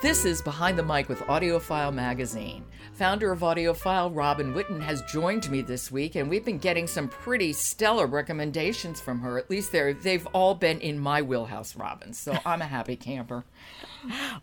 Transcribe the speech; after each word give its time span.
This 0.00 0.24
is 0.24 0.40
Behind 0.40 0.78
the 0.78 0.84
Mic 0.84 1.08
with 1.08 1.18
AudioFile 1.22 1.92
Magazine. 1.92 2.64
Founder 2.92 3.32
of 3.32 3.40
AudioFile, 3.40 4.14
Robin 4.14 4.54
Whitten, 4.54 4.80
has 4.80 5.02
joined 5.02 5.50
me 5.50 5.60
this 5.60 5.90
week, 5.90 6.14
and 6.14 6.30
we've 6.30 6.44
been 6.44 6.58
getting 6.58 6.86
some 6.86 7.08
pretty 7.08 7.52
stellar 7.52 8.06
recommendations 8.06 9.00
from 9.00 9.18
her. 9.18 9.38
At 9.38 9.50
least 9.50 9.72
they're, 9.72 9.92
they've 9.92 10.26
all 10.28 10.54
been 10.54 10.80
in 10.80 11.00
my 11.00 11.20
wheelhouse, 11.20 11.74
Robin, 11.74 12.12
so 12.12 12.38
I'm 12.46 12.62
a 12.62 12.66
happy 12.66 12.94
camper. 12.94 13.42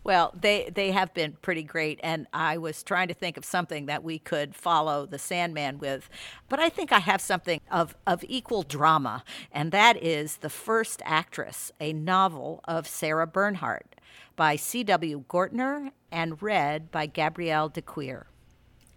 Well, 0.04 0.34
they, 0.38 0.70
they 0.76 0.92
have 0.92 1.14
been 1.14 1.38
pretty 1.42 1.64
great, 1.64 2.02
and 2.04 2.28
I 2.34 2.58
was 2.58 2.84
trying 2.84 3.08
to 3.08 3.14
think 3.14 3.38
of 3.38 3.46
something 3.46 3.86
that 3.86 4.04
we 4.04 4.20
could 4.20 4.56
follow 4.56 5.06
The 5.06 5.20
Sandman 5.20 5.80
with, 5.80 6.10
but 6.50 6.60
I 6.60 6.68
think 6.68 6.92
I 6.92 7.00
have 7.00 7.22
something 7.22 7.62
of, 7.72 7.96
of 8.06 8.26
equal 8.28 8.64
drama, 8.64 9.24
and 9.54 9.72
that 9.72 10.04
is 10.04 10.38
The 10.38 10.50
First 10.50 11.02
Actress, 11.06 11.72
a 11.80 11.94
novel 11.94 12.60
of 12.66 12.90
Sarah 12.90 13.26
Bernhardt 13.28 13.95
by 14.36 14.56
C.W. 14.56 15.24
Gortner 15.30 15.92
and 16.12 16.42
read 16.42 16.92
by 16.92 17.06
Gabrielle 17.06 17.70
de 17.70 17.82
Cuir. 17.82 18.28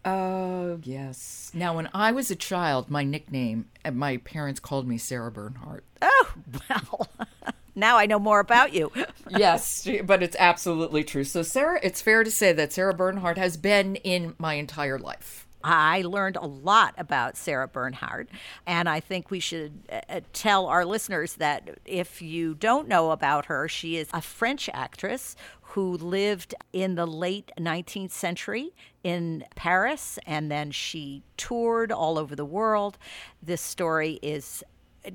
Oh, 0.05 0.79
yes. 0.85 1.51
Now, 1.53 1.75
when 1.77 1.89
I 1.93 2.13
was 2.13 2.31
a 2.31 2.37
child, 2.37 2.91
my 2.91 3.03
nickname, 3.05 3.67
uh, 3.85 3.91
my 3.91 4.19
parents 4.19 4.61
called 4.61 4.87
me 4.87 4.97
Sarah 4.97 5.31
Bernhardt. 5.31 5.85
Oh, 6.01 6.33
well, 6.71 7.09
now 7.75 7.97
I 7.97 8.07
know 8.07 8.19
more 8.19 8.41
about 8.41 8.73
you. 8.73 8.93
yes, 9.29 9.87
but 10.05 10.23
it's 10.23 10.37
absolutely 10.39 11.05
true. 11.05 11.25
So, 11.25 11.43
Sarah, 11.43 11.81
it's 11.83 12.01
fair 12.01 12.23
to 12.25 12.31
say 12.31 12.53
that 12.53 12.73
Sarah 12.73 12.95
Bernhardt 12.95 13.39
has 13.39 13.57
been 13.57 13.97
in 13.97 14.35
my 14.39 14.55
entire 14.55 14.99
life. 14.99 15.48
I 15.63 16.03
learned 16.03 16.37
a 16.37 16.47
lot 16.47 16.95
about 16.97 17.37
Sarah 17.37 17.69
Bernhardt, 17.69 18.29
and 18.67 18.89
I 18.89 19.01
think 19.01 19.31
we 19.31 19.41
should 19.41 19.81
uh, 19.91 20.21
tell 20.33 20.67
our 20.67 20.85
listeners 20.85 21.35
that 21.35 21.79
if 21.85 22.23
you 22.23 22.55
don't 22.55 22.89
know 22.89 23.11
about 23.11 23.47
her, 23.47 23.69
she 23.69 23.97
is 23.97 24.09
a 24.13 24.21
French 24.21 24.69
actress 24.73 25.35
who 25.73 25.97
lived 25.97 26.55
in 26.73 26.95
the 26.95 27.07
late 27.07 27.51
19th 27.59 28.13
century 28.13 28.71
in 29.05 29.45
Paris, 29.55 30.19
and 30.27 30.51
then 30.51 30.71
she 30.71 31.23
toured 31.37 31.93
all 31.93 32.19
over 32.19 32.35
the 32.35 32.45
world. 32.45 32.97
This 33.43 33.61
story 33.61 34.19
is 34.23 34.63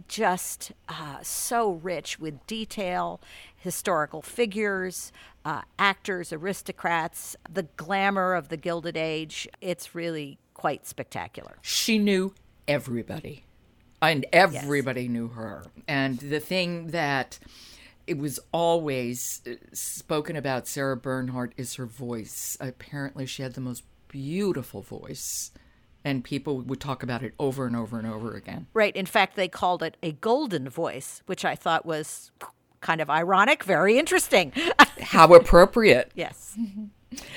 just 0.08 0.72
uh, 0.90 1.18
so 1.22 1.72
rich 1.72 2.20
with 2.20 2.46
detail, 2.48 3.22
historical 3.56 4.22
figures, 4.22 5.12
uh, 5.46 5.62
actors, 5.78 6.32
aristocrats, 6.32 7.36
the 7.52 7.64
glamour 7.78 8.34
of 8.34 8.50
the 8.50 8.58
Gilded 8.58 8.98
Age. 8.98 9.48
It's 9.62 9.96
really 9.96 10.38
quite 10.54 10.88
spectacular. 10.88 11.58
She 11.62 11.98
knew 11.98 12.34
everybody, 12.68 13.46
and 14.02 14.26
everybody 14.32 15.04
yes. 15.04 15.12
knew 15.12 15.28
her. 15.30 15.66
And 15.88 16.20
the 16.20 16.40
thing 16.40 16.88
that 16.88 17.40
it 18.08 18.18
was 18.18 18.40
always 18.52 19.42
uh, 19.48 19.52
spoken 19.74 20.36
about 20.36 20.68
Sarah 20.68 20.98
Bernhardt 20.98 21.54
is 21.58 21.76
her 21.76 21.86
voice. 21.86 22.58
Apparently, 22.60 23.26
she 23.26 23.44
had 23.44 23.54
the 23.54 23.62
most 23.62 23.84
beautiful 24.08 24.82
voice 24.82 25.52
and 26.04 26.24
people 26.24 26.62
would 26.62 26.80
talk 26.80 27.04
about 27.04 27.24
it 27.24 27.34
over 27.40 27.66
and 27.66 27.76
over 27.76 27.98
and 27.98 28.08
over 28.08 28.34
again. 28.34 28.68
Right. 28.74 28.96
In 28.96 29.06
fact, 29.06 29.36
they 29.36 29.48
called 29.48 29.84
it 29.84 29.98
a 30.04 30.14
golden 30.14 30.70
voice, 30.70 31.22
which 31.26 31.46
I 31.46 31.56
thought 31.56 31.86
was 31.86 32.32
kind 32.82 33.02
of 33.02 33.10
ironic, 33.10 33.64
very 33.64 33.98
interesting. 33.98 34.52
How 35.02 35.34
appropriate. 35.34 36.12
yes. 36.16 36.58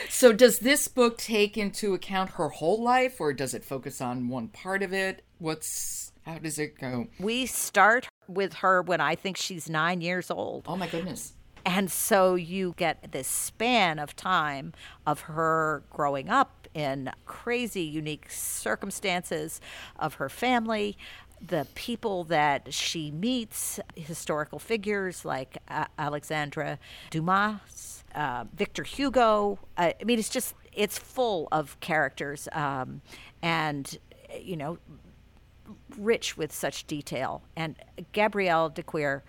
So, 0.09 0.33
does 0.33 0.61
this 0.61 0.89
book 0.89 1.19
take 1.19 1.59
into 1.59 1.93
account 1.93 2.31
her 2.31 2.49
whole 2.49 2.83
life, 2.83 3.21
or 3.21 3.35
does 3.35 3.53
it 3.53 3.63
focus 3.63 4.01
on 4.01 4.31
one 4.31 4.49
part 4.49 4.83
of 4.83 4.95
it? 4.95 5.23
What's 5.39 6.13
how 6.25 6.39
does 6.39 6.59
it 6.59 6.79
go? 6.79 7.09
We 7.21 7.45
start 7.45 8.09
with 8.27 8.55
her 8.55 8.81
when 8.81 9.03
I 9.03 9.15
think 9.17 9.37
she's 9.37 9.69
nine 9.69 10.01
years 10.01 10.31
old. 10.31 10.65
Oh 10.67 10.77
my 10.77 10.87
goodness. 10.87 11.35
And 11.67 11.91
so 11.91 12.37
you 12.37 12.75
get 12.77 13.11
this 13.11 13.27
span 13.27 13.99
of 13.99 14.15
time 14.15 14.73
of 15.05 15.23
her 15.23 15.83
growing 15.91 16.29
up 16.29 16.69
in 16.75 17.11
crazy, 17.25 17.83
unique 17.83 18.31
circumstances 18.31 19.61
of 19.99 20.15
her 20.15 20.29
family, 20.29 20.97
the 21.45 21.67
people 21.75 22.23
that 22.25 22.73
she 22.73 23.11
meets, 23.11 23.81
historical 23.97 24.61
figures 24.61 25.25
like 25.25 25.59
uh, 25.67 25.87
Alexandre 25.99 26.79
Dumas, 27.11 28.05
uh, 28.15 28.45
Victor 28.55 28.85
Hugo. 28.85 29.59
Uh, 29.77 29.91
I 30.01 30.05
mean, 30.05 30.21
it's 30.21 30.29
just, 30.29 30.55
it's 30.73 30.97
full 30.97 31.49
of 31.51 31.81
characters 31.81 32.49
um, 32.53 33.01
and, 33.43 33.99
you 34.41 34.57
know, 34.57 34.79
rich 35.99 36.37
with 36.37 36.55
such 36.55 36.87
detail. 36.87 37.43
And 37.57 37.75
Gabrielle 38.13 38.69
de 38.69 38.85
Cuir 38.85 39.25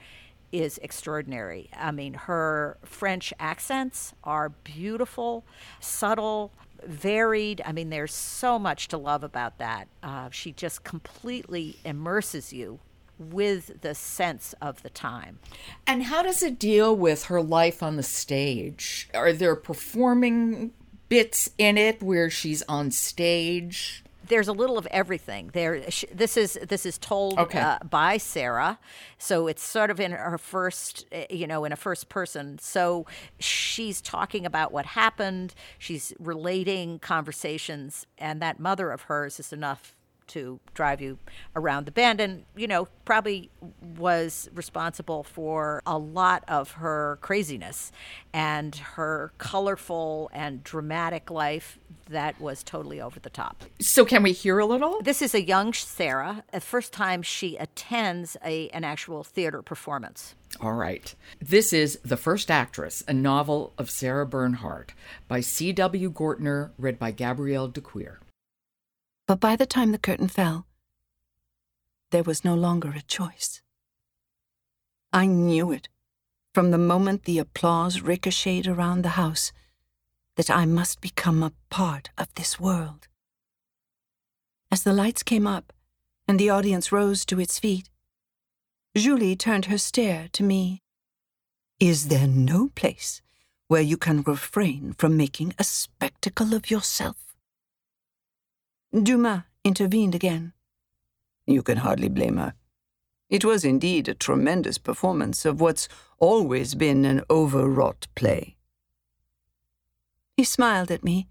is 0.51 0.77
extraordinary. 0.79 1.69
I 1.75 1.91
mean, 1.91 2.13
her 2.13 2.77
French 2.83 3.33
accents 3.39 4.13
are 4.23 4.49
beautiful, 4.49 5.45
subtle, 5.79 6.51
varied. 6.85 7.61
I 7.65 7.71
mean, 7.71 7.89
there's 7.89 8.13
so 8.13 8.57
much 8.59 8.87
to 8.89 8.97
love 8.97 9.23
about 9.23 9.57
that. 9.57 9.87
Uh, 10.01 10.29
she 10.31 10.51
just 10.51 10.83
completely 10.83 11.77
immerses 11.83 12.53
you 12.53 12.79
with 13.19 13.81
the 13.81 13.95
sense 13.95 14.53
of 14.61 14.83
the 14.83 14.89
time. 14.89 15.39
And 15.85 16.03
how 16.03 16.21
does 16.21 16.43
it 16.43 16.59
deal 16.59 16.95
with 16.95 17.25
her 17.25 17.41
life 17.41 17.81
on 17.81 17.95
the 17.95 18.03
stage? 18.03 19.09
Are 19.13 19.33
there 19.33 19.55
performing 19.55 20.71
bits 21.09 21.49
in 21.57 21.77
it 21.77 22.01
where 22.01 22.29
she's 22.29 22.61
on 22.63 22.91
stage? 22.91 24.03
There's 24.27 24.47
a 24.47 24.53
little 24.53 24.77
of 24.77 24.87
everything 24.91 25.49
there. 25.53 25.81
This 26.13 26.37
is 26.37 26.59
this 26.67 26.85
is 26.85 26.97
told 26.97 27.37
okay. 27.39 27.59
uh, 27.59 27.79
by 27.89 28.17
Sarah, 28.17 28.79
so 29.17 29.47
it's 29.47 29.63
sort 29.63 29.89
of 29.89 29.99
in 29.99 30.11
her 30.11 30.37
first, 30.37 31.05
eh, 31.11 31.25
you 31.29 31.47
know, 31.47 31.65
in 31.65 31.71
a 31.71 31.75
first 31.75 32.09
person. 32.09 32.59
So 32.59 33.05
she's 33.39 34.01
talking 34.01 34.45
about 34.45 34.71
what 34.71 34.85
happened. 34.87 35.53
She's 35.77 36.13
relating 36.19 36.99
conversations, 36.99 38.05
and 38.17 38.41
that 38.41 38.59
mother 38.59 38.91
of 38.91 39.03
hers 39.03 39.39
is 39.39 39.51
enough 39.51 39.93
to 40.27 40.59
drive 40.73 41.01
you 41.01 41.17
around 41.55 41.85
the 41.85 41.91
bend 41.91 42.19
and 42.19 42.43
you 42.55 42.67
know 42.67 42.87
probably 43.05 43.49
was 43.97 44.49
responsible 44.53 45.23
for 45.23 45.81
a 45.85 45.97
lot 45.97 46.43
of 46.47 46.71
her 46.71 47.17
craziness 47.21 47.91
and 48.33 48.75
her 48.75 49.31
colorful 49.37 50.29
and 50.33 50.63
dramatic 50.63 51.29
life 51.31 51.79
that 52.09 52.39
was 52.39 52.63
totally 52.63 53.01
over 53.01 53.19
the 53.19 53.29
top. 53.29 53.63
So 53.81 54.05
can 54.05 54.23
we 54.23 54.31
hear 54.31 54.59
a 54.59 54.65
little? 54.65 55.01
This 55.01 55.21
is 55.21 55.33
a 55.33 55.43
young 55.43 55.73
Sarah, 55.73 56.43
the 56.51 56.61
first 56.61 56.93
time 56.93 57.21
she 57.21 57.57
attends 57.57 58.37
a 58.43 58.69
an 58.69 58.83
actual 58.83 59.23
theater 59.23 59.61
performance. 59.61 60.35
All 60.59 60.73
right. 60.73 61.13
This 61.39 61.71
is 61.73 61.99
The 62.03 62.17
First 62.17 62.49
Actress, 62.49 63.03
a 63.07 63.13
novel 63.13 63.73
of 63.77 63.91
Sarah 63.91 64.25
Bernhardt 64.25 64.93
by 65.27 65.41
C.W. 65.41 66.11
Gortner, 66.11 66.71
read 66.77 66.97
by 66.97 67.11
Gabrielle 67.11 67.67
de 67.67 67.81
Cuir. 67.81 68.19
But 69.27 69.41
by 69.41 69.57
the 69.57 69.65
time 69.65 69.91
the 69.91 69.97
curtain 69.97 70.29
fell, 70.29 70.65
there 72.11 72.23
was 72.23 72.45
no 72.45 72.55
longer 72.55 72.91
a 72.91 73.01
choice. 73.01 73.61
I 75.11 75.25
knew 75.25 75.71
it 75.71 75.89
from 76.53 76.71
the 76.71 76.77
moment 76.77 77.23
the 77.23 77.37
applause 77.37 78.01
ricocheted 78.01 78.67
around 78.67 79.01
the 79.01 79.19
house 79.19 79.51
that 80.37 80.49
I 80.49 80.65
must 80.65 81.01
become 81.01 81.43
a 81.43 81.51
part 81.69 82.09
of 82.17 82.33
this 82.35 82.59
world. 82.59 83.09
As 84.71 84.83
the 84.83 84.93
lights 84.93 85.23
came 85.23 85.45
up 85.45 85.73
and 86.27 86.39
the 86.39 86.49
audience 86.49 86.91
rose 86.91 87.25
to 87.25 87.39
its 87.39 87.59
feet, 87.59 87.89
Julie 88.95 89.35
turned 89.35 89.65
her 89.65 89.77
stare 89.77 90.29
to 90.31 90.43
me. 90.43 90.81
Is 91.79 92.07
there 92.07 92.27
no 92.27 92.69
place 92.69 93.21
where 93.67 93.81
you 93.81 93.97
can 93.97 94.23
refrain 94.23 94.93
from 94.97 95.17
making 95.17 95.53
a 95.59 95.63
spectacle 95.63 96.53
of 96.53 96.71
yourself? 96.71 97.26
Dumas 98.93 99.43
intervened 99.63 100.15
again. 100.15 100.53
You 101.45 101.61
can 101.61 101.77
hardly 101.77 102.09
blame 102.09 102.37
her. 102.37 102.53
It 103.29 103.43
was 103.43 103.65
indeed 103.65 104.07
a 104.07 104.13
tremendous 104.13 104.77
performance 104.77 105.45
of 105.45 105.59
what's 105.59 105.89
always 106.19 106.75
been 106.75 107.03
an 107.03 107.23
overwrought 107.29 108.07
play. 108.15 108.55
He 110.37 110.43
smiled 110.43 110.91
at 110.91 111.03
me 111.03 111.27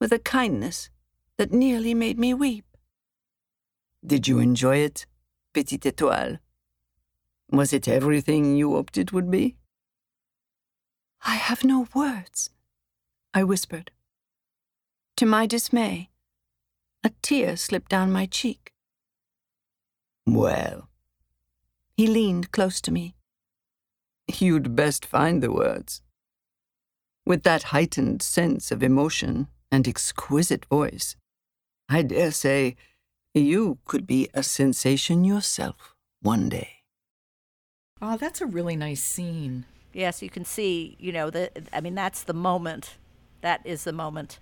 with 0.00 0.12
a 0.12 0.18
kindness 0.18 0.88
that 1.36 1.52
nearly 1.52 1.92
made 1.92 2.18
me 2.18 2.32
weep. 2.32 2.64
Did 4.06 4.26
you 4.26 4.38
enjoy 4.38 4.78
it, 4.78 5.06
Petite 5.52 5.82
Étoile? 5.82 6.38
Was 7.50 7.72
it 7.72 7.88
everything 7.88 8.56
you 8.56 8.72
hoped 8.72 8.96
it 8.96 9.12
would 9.12 9.30
be? 9.30 9.56
I 11.26 11.34
have 11.34 11.64
no 11.64 11.88
words, 11.94 12.50
I 13.32 13.44
whispered. 13.44 13.90
To 15.16 15.26
my 15.26 15.46
dismay, 15.46 16.10
a 17.04 17.10
tear 17.20 17.56
slipped 17.56 17.90
down 17.90 18.10
my 18.10 18.24
cheek. 18.24 18.72
Well, 20.26 20.88
he 21.96 22.06
leaned 22.06 22.50
close 22.50 22.80
to 22.80 22.90
me. 22.90 23.14
You'd 24.26 24.74
best 24.74 25.04
find 25.04 25.42
the 25.42 25.52
words. 25.52 26.00
With 27.26 27.42
that 27.42 27.64
heightened 27.64 28.22
sense 28.22 28.72
of 28.72 28.82
emotion 28.82 29.48
and 29.70 29.86
exquisite 29.86 30.64
voice, 30.64 31.14
I 31.90 32.02
dare 32.02 32.30
say 32.30 32.76
you 33.34 33.78
could 33.84 34.06
be 34.06 34.30
a 34.32 34.42
sensation 34.42 35.24
yourself 35.24 35.94
one 36.22 36.48
day. 36.48 36.70
Oh, 38.00 38.16
that's 38.16 38.40
a 38.40 38.46
really 38.46 38.76
nice 38.76 39.02
scene. 39.02 39.66
Yes, 39.92 40.22
you 40.22 40.30
can 40.30 40.44
see, 40.44 40.96
you 40.98 41.12
know, 41.12 41.30
the 41.30 41.50
I 41.72 41.80
mean 41.80 41.94
that's 41.94 42.24
the 42.24 42.34
moment. 42.34 42.96
That 43.42 43.60
is 43.64 43.84
the 43.84 43.92
moment 43.92 44.38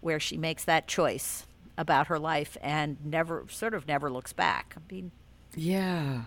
where 0.00 0.18
she 0.18 0.36
makes 0.36 0.64
that 0.64 0.88
choice 0.88 1.46
about 1.76 2.08
her 2.08 2.18
life 2.18 2.56
and 2.62 2.96
never 3.04 3.44
sort 3.48 3.74
of 3.74 3.86
never 3.88 4.10
looks 4.10 4.32
back. 4.32 4.74
I 4.76 4.92
mean, 4.92 5.10
yeah. 5.54 6.22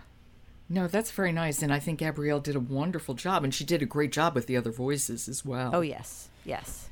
No, 0.68 0.88
that's 0.88 1.12
very 1.12 1.32
nice 1.32 1.62
and 1.62 1.72
I 1.72 1.80
think 1.80 2.00
Gabrielle 2.00 2.40
did 2.40 2.56
a 2.56 2.60
wonderful 2.60 3.14
job 3.14 3.44
and 3.44 3.54
she 3.54 3.64
did 3.64 3.82
a 3.82 3.86
great 3.86 4.12
job 4.12 4.34
with 4.34 4.48
the 4.48 4.58
other 4.58 4.72
voices 4.72 5.28
as 5.28 5.46
well. 5.46 5.72
Oh 5.74 5.82
yes. 5.82 6.30
Yes. 6.44 6.90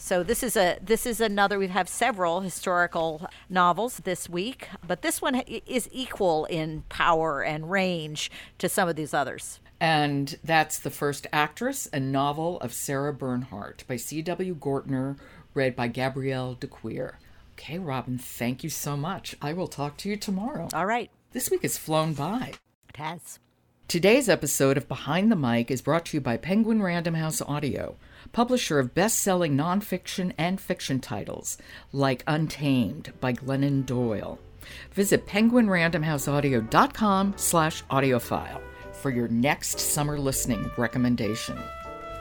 So 0.00 0.22
this 0.22 0.44
is 0.44 0.56
a 0.56 0.78
this 0.80 1.06
is 1.06 1.20
another 1.20 1.58
we 1.58 1.66
have 1.68 1.88
several 1.88 2.40
historical 2.40 3.28
novels 3.50 3.98
this 4.04 4.28
week, 4.28 4.68
but 4.86 5.02
this 5.02 5.20
one 5.20 5.34
is 5.34 5.88
equal 5.90 6.44
in 6.44 6.84
power 6.88 7.42
and 7.42 7.68
range 7.68 8.30
to 8.58 8.68
some 8.68 8.88
of 8.88 8.94
these 8.94 9.12
others. 9.12 9.58
And 9.80 10.38
that's 10.42 10.78
The 10.78 10.90
First 10.90 11.26
Actress, 11.32 11.88
a 11.92 12.00
novel 12.00 12.60
of 12.60 12.72
Sarah 12.72 13.12
Bernhardt 13.12 13.84
by 13.86 13.96
C.W. 13.96 14.54
Gortner, 14.56 15.16
read 15.54 15.76
by 15.76 15.88
Gabrielle 15.88 16.54
de 16.54 16.66
Cuir. 16.66 17.18
Okay, 17.58 17.78
Robin, 17.80 18.18
thank 18.18 18.62
you 18.62 18.70
so 18.70 18.96
much. 18.96 19.34
I 19.42 19.52
will 19.52 19.66
talk 19.66 19.96
to 19.98 20.08
you 20.08 20.16
tomorrow. 20.16 20.68
All 20.72 20.86
right. 20.86 21.10
This 21.32 21.50
week 21.50 21.62
has 21.62 21.76
flown 21.76 22.14
by. 22.14 22.52
It 22.88 22.96
has. 22.96 23.40
Today's 23.88 24.28
episode 24.28 24.76
of 24.76 24.86
Behind 24.86 25.28
the 25.28 25.34
Mic 25.34 25.68
is 25.68 25.82
brought 25.82 26.06
to 26.06 26.16
you 26.16 26.20
by 26.20 26.36
Penguin 26.36 26.80
Random 26.80 27.14
House 27.14 27.42
Audio, 27.42 27.96
publisher 28.30 28.78
of 28.78 28.94
best 28.94 29.18
selling 29.18 29.56
nonfiction 29.56 30.34
and 30.38 30.60
fiction 30.60 31.00
titles 31.00 31.58
like 31.92 32.22
Untamed 32.28 33.12
by 33.18 33.32
Glennon 33.32 33.84
Doyle. 33.84 34.38
Visit 34.92 35.26
penguinrandomhouseaudio.com 35.26 37.34
slash 37.36 37.82
audiofile 37.86 38.60
for 38.92 39.10
your 39.10 39.26
next 39.26 39.80
summer 39.80 40.16
listening 40.16 40.70
recommendation. 40.76 41.58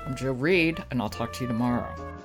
I'm 0.08 0.16
Jo 0.16 0.32
Reed, 0.32 0.84
and 0.90 1.00
I'll 1.00 1.10
talk 1.10 1.32
to 1.34 1.44
you 1.44 1.48
tomorrow. 1.48 2.17